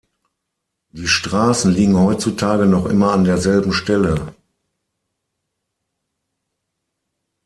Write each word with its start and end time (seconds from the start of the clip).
Die 0.93 1.07
Straßen 1.07 1.71
liegen 1.73 1.95
heutzutage 1.95 2.65
noch 2.65 2.87
immer 2.87 3.11
an 3.11 3.23
derselben 3.23 3.71
Stelle. 3.71 4.33